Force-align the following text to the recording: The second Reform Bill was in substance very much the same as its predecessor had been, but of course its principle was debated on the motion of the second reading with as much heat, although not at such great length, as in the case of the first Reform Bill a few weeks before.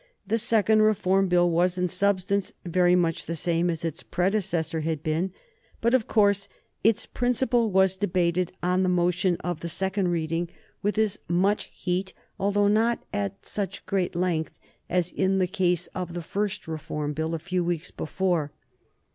The 0.25 0.39
second 0.39 0.81
Reform 0.81 1.27
Bill 1.27 1.47
was 1.47 1.77
in 1.77 1.87
substance 1.87 2.53
very 2.65 2.95
much 2.95 3.27
the 3.27 3.35
same 3.35 3.69
as 3.69 3.85
its 3.85 4.01
predecessor 4.01 4.79
had 4.81 5.03
been, 5.03 5.31
but 5.79 5.93
of 5.93 6.07
course 6.07 6.49
its 6.83 7.05
principle 7.05 7.69
was 7.69 7.95
debated 7.97 8.51
on 8.63 8.81
the 8.81 8.89
motion 8.89 9.37
of 9.43 9.59
the 9.59 9.69
second 9.69 10.07
reading 10.07 10.49
with 10.81 10.97
as 10.97 11.19
much 11.27 11.69
heat, 11.71 12.15
although 12.39 12.67
not 12.67 13.05
at 13.13 13.45
such 13.45 13.85
great 13.85 14.15
length, 14.15 14.57
as 14.89 15.11
in 15.11 15.37
the 15.37 15.45
case 15.45 15.85
of 15.93 16.15
the 16.15 16.23
first 16.23 16.67
Reform 16.67 17.13
Bill 17.13 17.35
a 17.35 17.37
few 17.37 17.63
weeks 17.63 17.91
before. 17.91 18.51